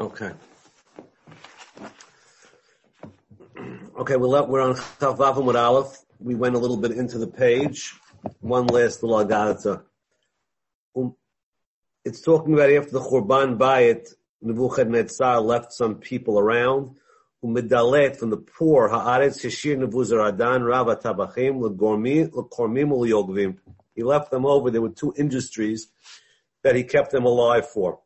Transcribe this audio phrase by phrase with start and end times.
[0.00, 0.30] Okay.
[3.98, 5.98] Okay, we're, left, we're on Chavavim with Aleph.
[6.18, 7.92] We went a little bit into the page.
[8.40, 9.82] One last little agadata.
[10.96, 11.14] Um,
[12.04, 16.96] it's talking about after the Churban Bayit, Nebuchadnezzar left some people around
[17.44, 23.58] umedalet from the poor haaretz hashir nevuzaradan rav atabachim legormi lekormim.
[23.94, 24.70] He left them over.
[24.70, 25.88] There were two industries
[26.62, 28.00] that he kept them alive for.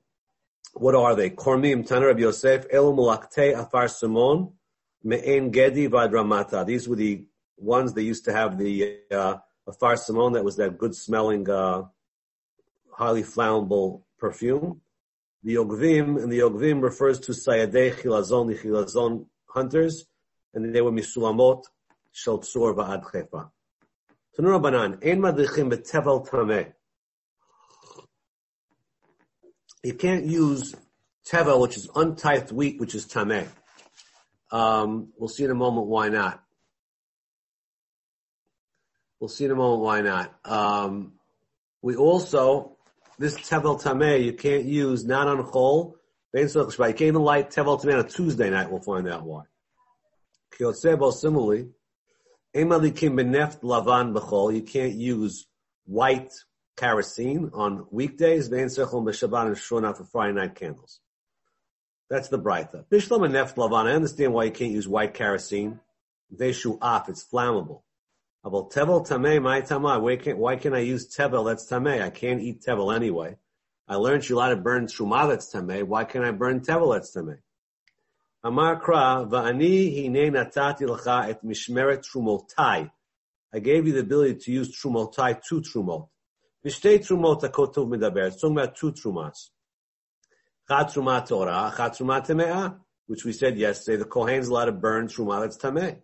[0.79, 1.31] What are they?
[1.31, 4.53] Kormim Taner Rabbi Yosef Elu Mulakte Afar Simon
[5.03, 6.67] Me'en Gedi Vadramata.
[6.67, 7.25] These were the
[7.57, 9.37] ones that used to have the uh,
[9.67, 11.85] Afar Simon that was that good smelling, uh,
[12.93, 14.83] highly flammable perfume.
[15.43, 20.05] The Yogvim, and the Yogvim refers to Sayadei Chilazon, the Chilazon hunters,
[20.53, 21.65] and they were Misulamot,
[22.13, 23.49] Shel Tzor Va'ad Chefa.
[24.39, 26.75] Tanur Banan, Ein Madrichim Betevel Tameh.
[29.87, 30.75] You can't use
[31.31, 33.47] Tevel, which is untithed wheat, which is Tameh.
[34.51, 36.43] Um, we'll see in a moment why not.
[39.21, 40.35] We'll see in a moment why not.
[40.45, 41.13] Um,
[41.83, 42.79] we also
[43.21, 45.95] this Tevel Tameh you can't use not on Chol.
[46.35, 48.69] You can't even light Tevel Tameh on a Tuesday night.
[48.69, 49.45] We'll find out why.
[50.59, 51.69] Kiyotzebo similarly,
[52.57, 54.53] lavan.
[54.53, 55.47] You can't use
[55.85, 56.33] white
[56.77, 58.49] kerosene on weekdays.
[58.49, 61.01] Vein sechol b'shabbat and shona for Friday night candles.
[62.09, 62.85] That's the brightha.
[62.91, 63.57] Bishlam and neft.
[63.59, 65.81] I understand why you can't use white kerosene.
[66.35, 67.09] Veshu af.
[67.09, 67.83] It's flammable.
[68.45, 70.01] About tevel tamei my tamai.
[70.01, 72.01] Why can't, why can't I use tevel that's tamei?
[72.03, 73.37] I can't eat tevel anyway.
[73.89, 75.83] I learned you allowed to burn truma that's tamei.
[75.83, 77.39] Why can't I burn tevel that's tamei?
[78.45, 82.91] Amar kra va'ani hine natati l'cha et mishmeret trumotai.
[83.53, 86.09] I gave you the ability to use trumotai, two trumot.
[86.67, 88.27] Mishtei trumot akotov medaber.
[88.27, 89.51] It's talking about two trumas.
[90.69, 93.99] Chat trumat Torah, chat trumat teme'ah, which we said yesterday.
[93.99, 96.01] The Kohen's allowed to burn truma that's tamei.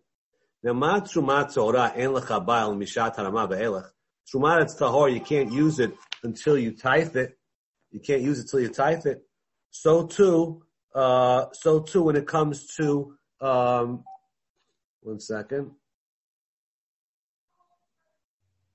[0.62, 3.88] Now, ma trumat Torah en lecha baal mishat harama ve'elech.
[4.32, 7.36] Trumat that's tahor, you can't use it until you tithe it.
[7.90, 9.20] You can't use it until you tithe it.
[9.70, 10.62] So too,
[10.94, 14.04] uh, so too when it comes to, um,
[15.00, 15.72] one second.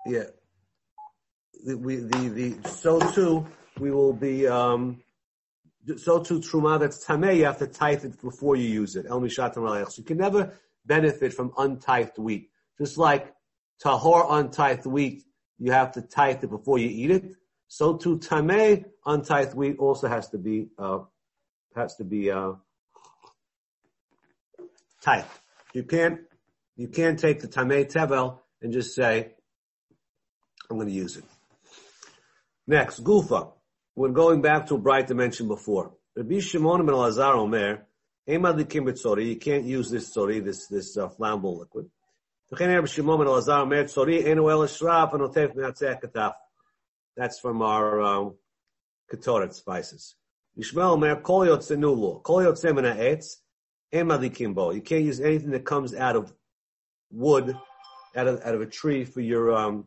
[0.06, 0.26] Yeah.
[1.66, 3.48] We, the, the, so too,
[3.80, 5.02] we will be, um,
[5.98, 9.06] so too truma that's tameh, you have to tithe it before you use it.
[9.10, 10.54] El mishat So you can never
[10.86, 12.50] benefit from untithed wheat.
[12.78, 13.34] Just like
[13.84, 15.24] tahor untithed wheat,
[15.58, 17.36] you have to tithe it before you eat it.
[17.68, 21.00] So too tameh untithed wheat also has to be uh,
[21.76, 22.54] has to be uh,
[25.04, 25.26] tithed.
[25.74, 26.22] You can't
[26.76, 29.34] you can't take the tameh tevel and just say
[30.70, 31.24] I'm going to use it.
[32.68, 33.54] Next, gufa.
[33.96, 35.94] We're going back to a bright dimension before.
[36.16, 37.88] Rabbi Shimon ben Lazar Omer
[38.28, 41.90] you can't use this sorry, this this uh, flammable liquid.
[47.16, 48.36] That's from our um,
[49.12, 50.16] ketoret spices.
[50.60, 53.38] Yishmael Omer kol yotzenulo, kol yotze min ha'etz,
[53.94, 56.34] You can't use anything that comes out of
[57.10, 57.58] wood,
[58.14, 59.86] out of out of a tree for your um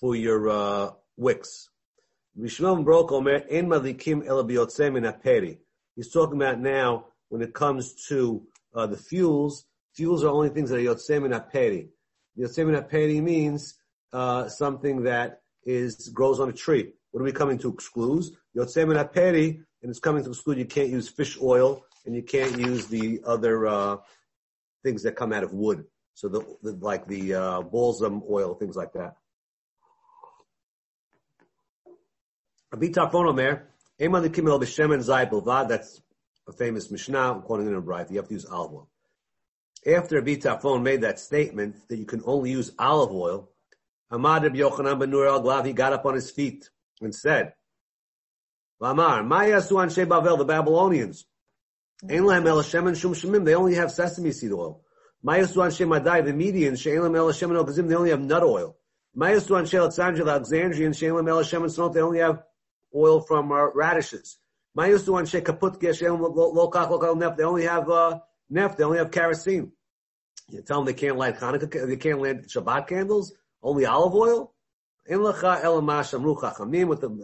[0.00, 1.68] for your uh, wicks.
[2.38, 5.58] Yishmael Brok Omer madikim ela biyotze min ha'peri.
[5.96, 9.66] He's talking about now when it comes to uh, the fuels.
[9.94, 11.88] Fuels are only things that are yotzem aperi.
[12.38, 13.74] Yotzem aperi means
[14.12, 16.92] uh, something that is grows on a tree.
[17.10, 18.24] What are we coming to exclude?
[18.56, 20.58] Yotzem aperi, and it's coming to exclude.
[20.58, 23.96] You can't use fish oil, and you can't use the other uh,
[24.84, 25.84] things that come out of wood.
[26.14, 29.16] So the, the like the uh, balsam oil, things like that.
[32.74, 33.66] Abita Omer,
[35.68, 36.02] that's
[36.46, 38.10] a famous Mishnah, quoting in a bright.
[38.10, 38.88] You have to use olive oil.
[39.86, 43.48] After Rabbi Tarfon made that statement that you can only use olive oil,
[44.12, 46.68] Amad Rabbi Yochanan ben Nur Glav, he got up on his feet
[47.00, 47.54] and said,
[48.80, 51.26] Lamar, Mayasu Anshe Bavel, the Babylonians.
[52.08, 54.82] Ein el Hashem shum shemim, they only have sesame seed oil.
[55.24, 58.76] Mayasu Anshe Madai, the Medians, she'en lahem el Hashem and they only have nut oil.
[59.16, 62.42] Mayasu Anshe Alexandria, the Alexandrians, she'en lahem el Hashem and they only have
[62.94, 64.38] oil from uh, radishes.
[64.74, 65.02] They only
[67.64, 68.20] have uh.
[68.50, 69.72] They only have kerosene.
[70.50, 71.86] You tell them they can't light Hanukkah.
[71.86, 73.34] They can't light Shabbat candles.
[73.62, 74.54] Only olive oil.
[75.08, 75.32] With the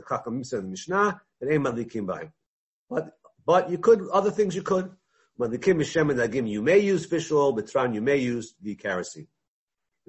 [0.08, 2.30] Chachamim said the Mishnah that ain't madlikim.
[2.88, 3.12] But
[3.46, 4.90] but you could other things you could.
[5.38, 6.48] Madlikim and dagim.
[6.48, 7.94] You may use fish oil, betran.
[7.94, 9.26] You may use the kerosene.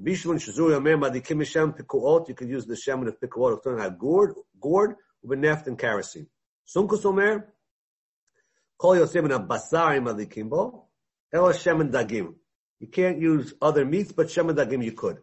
[0.02, 2.30] Bishman shazur yomer madlikim pikuot.
[2.30, 3.66] You could use the shemen of pikuot.
[3.66, 4.96] Of gourd, gourd,
[5.28, 6.28] neft and kerosene.
[6.68, 7.54] Sumchus Omer,
[8.78, 10.84] Kol yotzim basarim alikimbo.
[11.34, 12.36] Elo shemen dagim.
[12.80, 15.18] You can't use other meats, but shemen dagim you could.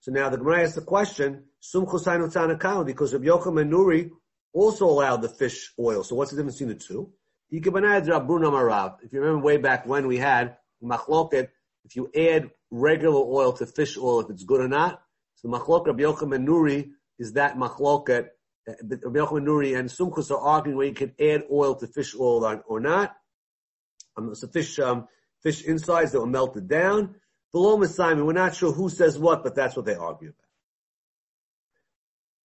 [0.00, 4.10] So now the Gemara asks the question, Sum Chosaynu Tanakama, because Rabbi Yochanan and Nuri
[4.52, 6.04] also allowed the fish oil.
[6.04, 7.12] So what's the difference between the two?
[7.50, 7.64] If
[9.12, 11.48] you remember way back when we had machloket,
[11.84, 15.02] if you add regular oil to fish oil, if it's good or not.
[15.36, 18.28] So machloket Rabbi Yochanan and Nuri is that machloket.
[18.66, 22.62] Rabbi Yochanan Nuri and Sumchus are arguing whether you can add oil to fish oil
[22.66, 23.14] or, not.
[24.16, 25.06] Um, so fish, um,
[25.42, 27.14] fish insides that were melted down.
[27.52, 30.46] The Below Simon, we're not sure who says what, but that's what they argue about.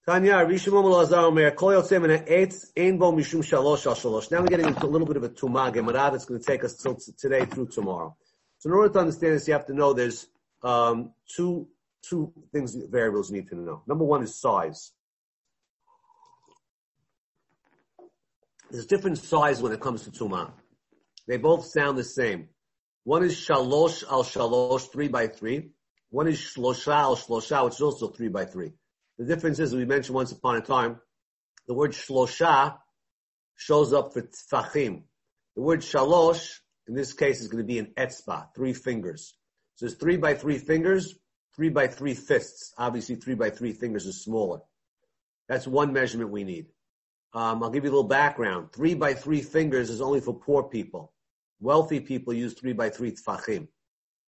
[0.08, 4.32] Tanya, Rishimom Lazar Omer, Kol and Eitz, Ein Mishum Shalosh Al Shalosh.
[4.32, 6.64] Now we're getting into a little bit of a Tumah Gemara that's going to take
[6.64, 8.16] us till today through tomorrow.
[8.60, 10.28] So in order to understand this, you have to know there's
[10.64, 11.68] um, two
[12.04, 13.84] two things variables you need to know.
[13.88, 14.92] Number one is size.
[18.72, 20.52] There's different size when it comes to Tumah.
[21.28, 22.48] They both sound the same.
[23.04, 25.72] One is Shalosh al Shalosh, three by three.
[26.10, 28.72] One is Shlosha al Shlosha, which is also three by three.
[29.18, 31.00] The difference is, we mentioned once upon a time,
[31.68, 32.78] the word shlosha
[33.56, 35.04] shows up for tfachim.
[35.56, 39.36] The word shalosh, in this case, is going to be an etzba, three fingers.
[39.76, 41.14] So it's three by three fingers,
[41.56, 42.74] three by three fists.
[42.78, 44.62] Obviously, three by three fingers is smaller.
[45.48, 46.68] That's one measurement we need.
[47.34, 48.74] Um, I'll give you a little background.
[48.74, 51.14] Three by three fingers is only for poor people.
[51.60, 53.68] Wealthy people use three by three tfachim.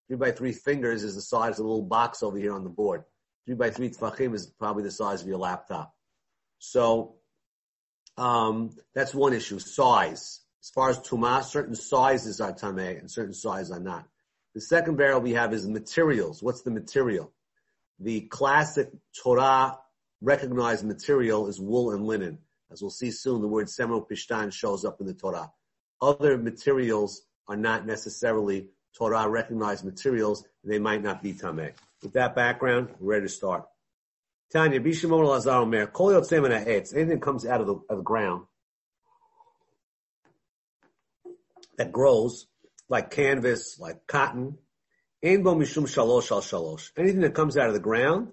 [0.07, 2.69] Three by three fingers is the size of a little box over here on the
[2.69, 3.03] board
[3.45, 5.93] three by three tefachim is probably the size of your laptop.
[6.59, 7.15] So
[8.17, 10.41] um, that's one issue, size.
[10.61, 14.05] As far as tumah, certain sizes are tameh and certain sizes are not.
[14.55, 16.41] The second barrel we have is materials.
[16.41, 17.33] What's the material?
[17.99, 18.89] The classic
[19.21, 19.77] Torah
[20.21, 22.39] recognized material is wool and linen.
[22.73, 25.51] As we'll see soon, the word seminal pishtan shows up in the Torah.
[26.01, 31.73] Other materials are not necessarily Torah recognized materials, and they might not be tameh.
[32.01, 33.65] With that background, we're ready to start.
[34.51, 38.45] Tanya, Bishimon Lazar Omer, Kol Yotzem anything that comes out of the, of the ground
[41.77, 42.47] that grows,
[42.89, 44.57] like canvas, like cotton,
[45.23, 46.89] Ein Bo Mishum Shalosh Al Shalosh.
[46.97, 48.31] Anything that comes out of the ground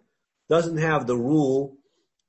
[0.48, 1.76] doesn't have the rule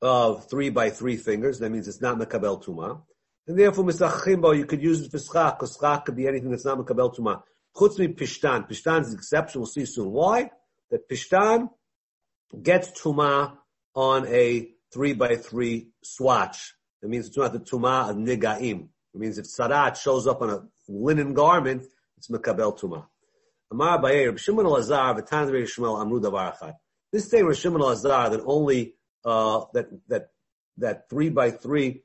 [0.01, 1.59] of three by three fingers.
[1.59, 3.01] That means it's not Mekabel Tuma.
[3.47, 6.65] And therefore, Misachimbo, you could use it for schach, because schach could be anything that's
[6.65, 7.41] not Mekabel Tuma.
[7.75, 8.69] Chutz mi Pishtan.
[8.69, 9.61] Pishtan is an exception.
[9.61, 10.11] We'll see soon.
[10.11, 10.51] Why?
[10.91, 11.69] that Pishtan
[12.61, 13.57] gets Tuma
[13.95, 16.75] on a three by three swatch.
[17.01, 18.89] It means it's not the Tuma of Nigaim.
[19.13, 21.87] It means if Tzara'at shows up on a linen garment,
[22.17, 23.05] it's Mekabel Tuma.
[23.71, 26.73] Amar Bayer, Shimon al-Azar, V'tan Reb Shmuel, Amru davarachai.
[27.11, 28.95] This thing, Shimon al-Azar, that only,
[29.25, 30.29] uh, that, that,
[30.77, 32.03] that three by three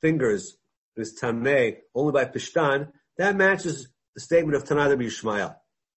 [0.00, 0.56] fingers
[0.96, 5.56] is Tameh, only by Pishtan, that matches the statement of Tanad Reb Yishmael.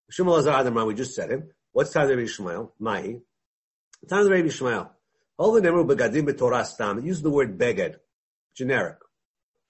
[0.10, 1.50] Shimon al-Azar, we just said him.
[1.72, 2.72] What's Taz Rabbi Shmuel?
[2.80, 3.22] Mahi.
[4.08, 4.90] Taz Rabbi
[5.38, 7.00] All the Nemru begadim b'Torah stam.
[7.00, 7.98] It uses the word beged,
[8.56, 8.98] generic.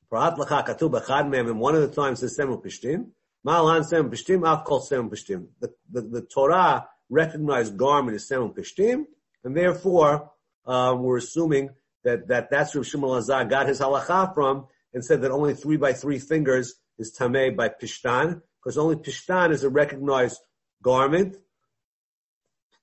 [0.10, 3.10] Prat lacha mem, one of the times says semu pishtim.
[3.46, 5.48] Ma'alan semu pishtim, af kol semu pishtim.
[5.60, 9.06] The, the, the Torah recognized garment as semu pishtim,
[9.44, 10.32] and therefore,
[10.66, 11.70] um, we're assuming
[12.04, 15.78] that, that that's where Shimon Lazar got his halacha from, and said that only three
[15.78, 20.40] by three fingers is tameh by pishtan, because only pishtan is a recognized
[20.82, 21.38] garment,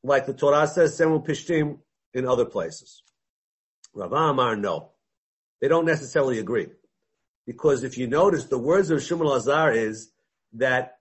[0.02, 1.78] like the Torah says, Semu Pishtim
[2.14, 3.02] in other places.
[3.92, 4.92] Rav Amar, no.
[5.60, 6.68] They don't necessarily agree.
[7.46, 10.10] Because if you notice, the words of Shimon Lazar is
[10.54, 10.98] that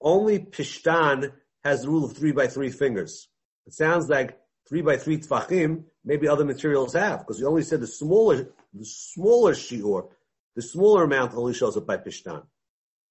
[0.00, 1.32] only Pishtan
[1.64, 3.28] has the rule of three by three fingers.
[3.66, 4.38] It sounds like
[4.68, 8.84] three by three tfachim, maybe other materials have, because he only said the smaller, the
[8.84, 10.08] smaller shiur,
[10.54, 12.42] the smaller amount only shows up by Pishtan.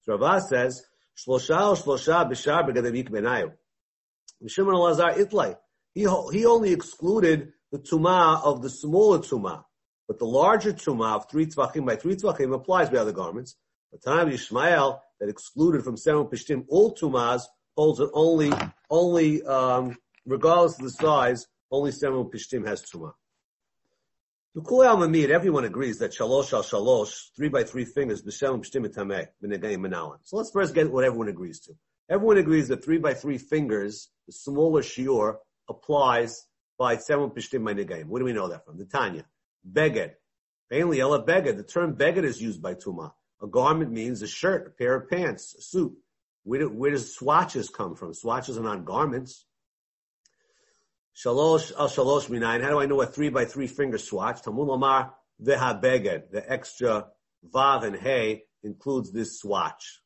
[0.02, 0.84] So Ravah says,
[1.16, 3.52] Shlosha shlosha b'shar b'gadavik benayu.
[4.46, 5.56] Shimon Lazar Itlay.
[5.94, 9.64] He, he only excluded the tuma of the smaller tuma,
[10.08, 13.56] but the larger tuma of three tvachim by three tvachim applies by other garments.
[13.92, 17.42] The time Yishmael that excluded from seven pishtim all tumas
[17.76, 18.52] holds that only,
[18.90, 19.96] only, um,
[20.26, 23.12] regardless of the size, only seven pishtim has tuma.
[24.54, 28.86] The Kulei Mamid, everyone agrees that shalosh al shalosh, three by three fingers, b'shem pishtim
[28.86, 30.18] etameh, b'negayim menalan.
[30.22, 31.72] So let's first get what everyone agrees to.
[32.08, 35.36] Everyone agrees that three by three fingers, the smaller shiur,
[35.68, 36.46] applies
[36.78, 38.06] by seven pishtim negaim.
[38.06, 38.78] Where do we know that from?
[38.78, 39.24] The Tanya.
[39.68, 40.12] Beged.
[40.70, 41.56] Mainly ela beged.
[41.56, 43.12] The term beged is used by Tuma.
[43.42, 45.92] A garment means a shirt, a pair of pants, a suit.
[46.44, 48.14] Where, do, where does swatches come from?
[48.14, 49.46] Swatches are not garments.
[51.16, 52.62] Shalosh al shalosh minayin.
[52.62, 54.42] How do I know a three by three finger swatch?
[54.42, 56.30] Tamul Amar veha beged.
[56.32, 57.06] The extra
[57.48, 60.00] vav and hey includes this swatch.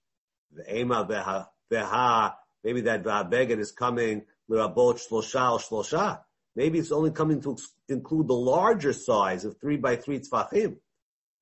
[0.52, 6.20] The ema veha, maybe that va'abeged is coming l'rabot shlosha or shlosha.
[6.56, 7.56] Maybe it's only coming to
[7.88, 10.76] include the larger size of three by three tfachim.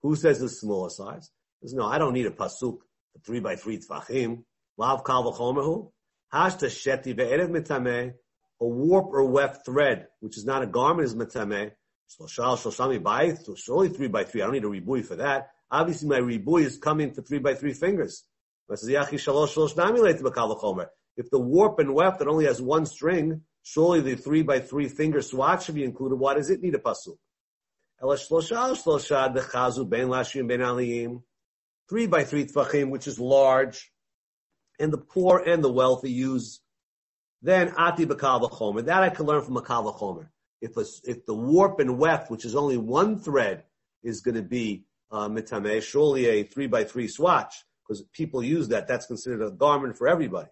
[0.02, 1.30] Who says the smaller size?
[1.62, 4.44] Says, no, I don't need a pasuk for three by three tfachim.
[4.76, 5.90] Lav kal v'chomerhu.
[6.32, 8.12] Hashta sheti ve'erev mitameh.
[8.60, 11.72] A warp or weft thread, which is not a garment, is mitameh.
[12.08, 13.44] Shloshal shloshami bayith.
[13.44, 14.42] So it's only three by three.
[14.42, 15.50] I don't need a ribui for that.
[15.70, 18.24] Obviously, my ribui is coming for three by three fingers.
[18.68, 18.80] If
[21.30, 25.20] the warp and weft that only has one string Surely the three by three finger
[25.20, 26.14] swatch should be included.
[26.14, 27.18] Why does it need a pasuk?
[31.88, 33.90] Three by three tfachim, which is large,
[34.78, 36.60] and the poor and the wealthy use.
[37.42, 38.84] Then ati bakal v'chomer.
[38.84, 40.28] That I can learn from makal v'chomer.
[40.60, 43.64] If, a, if the warp and weft, which is only one thread,
[44.02, 48.68] is going to be uh, mitameh, surely a three by three swatch, because people use
[48.68, 48.88] that.
[48.88, 50.48] That's considered a garment for everybody.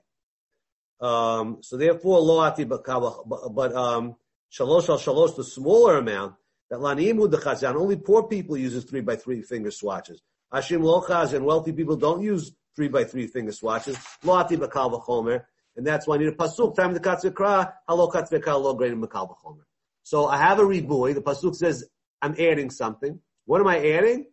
[1.00, 4.16] Um, so therefore, lo ati but um,
[4.52, 6.34] shalosh al shalosh, the smaller amount
[6.70, 10.22] that lanimu dechazan, only poor people uses three by three finger swatches.
[10.52, 13.96] Hashim lo chazan, wealthy people don't use three by three finger swatches.
[14.22, 15.44] Lo ati bakal v'chomer,
[15.76, 16.76] and that's why I need a pasuk.
[16.76, 19.64] Time the katzvikra halo katzvikra lo grain bakal v'chomer.
[20.02, 21.14] So I have a riboy.
[21.14, 21.84] The pasuk says
[22.22, 23.20] I'm adding something.
[23.46, 24.26] What am I adding?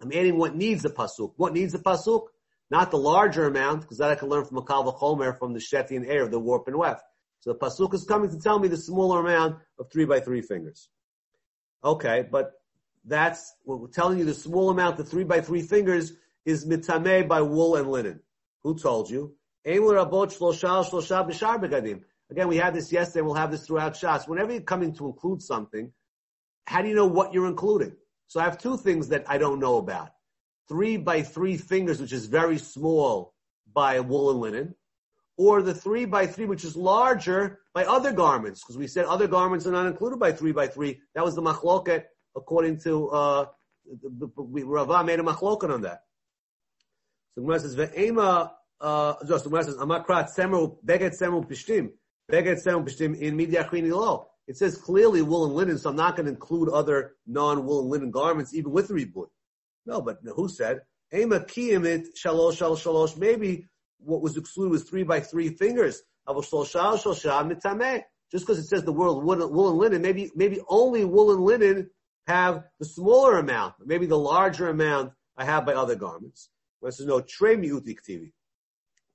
[0.00, 1.32] I'm adding what needs the pasuk.
[1.36, 2.26] What needs the pasuk?
[2.70, 5.60] Not the larger amount, because that I can learn from a Kal v'chomer from the
[5.60, 7.04] Sheti and Air, the warp and weft.
[7.40, 10.40] So the Pasuk is coming to tell me the smaller amount of three by three
[10.40, 10.88] fingers.
[11.84, 12.52] Okay, but
[13.04, 16.14] that's, what we're telling you the small amount of three by three fingers
[16.46, 18.20] is mitame by wool and linen.
[18.62, 19.36] Who told you?
[19.66, 19.82] Again,
[22.48, 24.28] we had this yesterday, we'll have this throughout Shas.
[24.28, 25.92] Whenever you're coming to include something,
[26.66, 27.92] how do you know what you're including?
[28.26, 30.10] So I have two things that I don't know about
[30.68, 33.34] three by three fingers, which is very small
[33.72, 34.74] by wool and linen,
[35.36, 39.26] or the three by three, which is larger by other garments, because we said other
[39.26, 41.00] garments are not included by three by three.
[41.14, 42.04] That was the machloket
[42.36, 43.46] according to uh,
[44.36, 46.04] Rava made a machloket on that.
[47.34, 48.52] So Gemara says ve'ema.
[48.80, 50.28] Uh, just the says amakrat
[50.84, 51.90] beget pishtim
[52.30, 54.28] beget pishtim in lo.
[54.46, 57.88] It says clearly wool and linen, so I'm not going to include other non-wool and
[57.88, 59.28] linen garments, even with the ribut.
[59.86, 60.80] No, but who said?
[61.14, 63.16] Ema kiyimit shalosh shal shalosh.
[63.16, 66.02] Maybe what was excluded was three by three fingers.
[66.26, 66.50] Just
[68.46, 71.90] because it says the word wool and linen, maybe maybe only wool and linen
[72.26, 73.74] have the smaller amount.
[73.84, 76.48] Maybe the larger amount I have by other garments.
[76.82, 77.20] No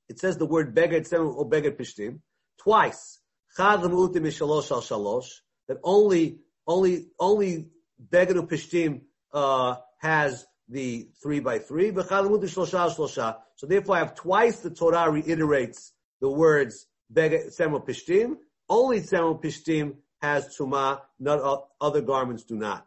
[0.09, 2.19] It says the word beged or beged pishtim
[2.57, 3.19] twice.
[3.55, 5.29] Chad miuti mishalosh shal shalosh.
[5.67, 7.69] That only only only
[8.11, 9.01] beged pishtim
[9.33, 11.93] uh, has the three by three.
[11.95, 18.37] So therefore, I have twice the Torah reiterates the words Semel Pishtim.
[18.69, 22.85] Only Semel Pishtim has Tuma, not other garments do not.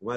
[0.00, 0.08] He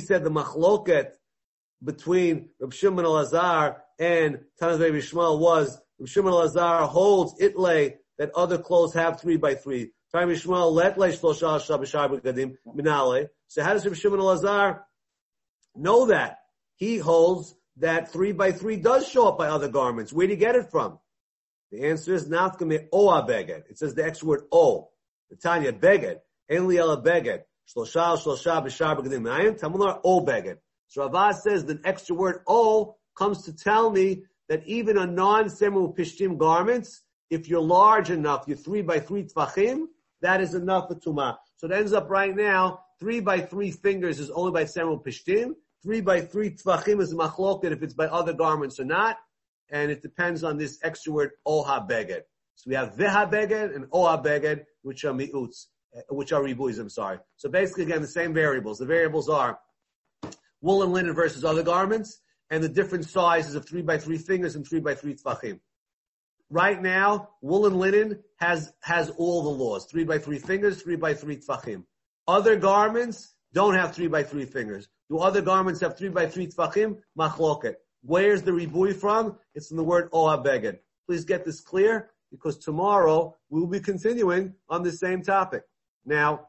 [0.00, 1.10] said the machloket
[1.84, 8.30] between Reb Shimon Elazar and Tanaz Baby Shmuel was Reb Shimon Elazar holds itle that
[8.34, 9.90] other clothes have three by three.
[10.12, 10.44] So how does
[13.84, 14.80] Rabbi Shimon Elazar
[15.74, 16.38] know that?
[16.76, 20.12] He holds that three by three does show up by other garments.
[20.12, 20.98] Where do you get it from?
[21.72, 23.68] The answer is nafkame oa beged.
[23.68, 24.90] It says the extra word o.
[25.30, 26.20] The Tanya beged.
[26.48, 27.42] En liela beged.
[27.74, 29.22] Shlosha shlosha b'shar begadim.
[29.22, 30.58] Mayim tamular o beged.
[30.88, 35.96] So Ravaz says the extra word o comes to tell me that even on non-semu
[35.96, 39.86] pishtim garments, if you're large enough, you're three by three tvachim,
[40.20, 41.36] that is enough for Tumah.
[41.56, 45.54] So it ends up right now, three by three fingers is only by Samuel Pishtim,
[45.82, 49.18] three by three Tvachim is Machloket if it's by other garments or not,
[49.70, 52.22] and it depends on this extra word, Oha Beged.
[52.54, 56.78] So we have Veha Beged and Oha Beged, which are Mi'uts, uh, which are Ribuis,
[56.78, 57.18] I'm sorry.
[57.36, 58.78] So basically again, the same variables.
[58.78, 59.58] The variables are
[60.64, 64.56] wool and linen versus other garments, and the different sizes of three by three fingers
[64.56, 65.60] and three by three Tvachim.
[66.50, 69.86] Right now, woolen linen has, has all the laws.
[69.90, 71.84] Three by three fingers, three by three tfachim.
[72.28, 74.88] Other garments don't have three by three fingers.
[75.10, 76.98] Do other garments have three by three tfachim?
[77.18, 77.74] Machloket.
[78.02, 79.38] Where's the ribui from?
[79.54, 80.78] It's from the word oha beged.
[81.06, 85.62] Please get this clear because tomorrow we will be continuing on the same topic.
[86.04, 86.48] Now,